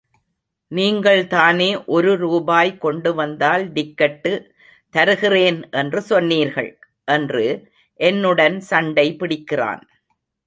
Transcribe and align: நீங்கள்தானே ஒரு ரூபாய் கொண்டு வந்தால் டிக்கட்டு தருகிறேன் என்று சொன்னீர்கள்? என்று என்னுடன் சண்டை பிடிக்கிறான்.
நீங்கள்தானே 0.71 1.85
ஒரு 1.85 2.15
ரூபாய் 2.15 2.77
கொண்டு 2.77 3.13
வந்தால் 3.13 3.69
டிக்கட்டு 3.71 4.31
தருகிறேன் 4.89 5.69
என்று 5.71 6.01
சொன்னீர்கள்? 6.01 6.71
என்று 7.07 7.45
என்னுடன் 7.99 8.59
சண்டை 8.59 9.15
பிடிக்கிறான். 9.15 9.83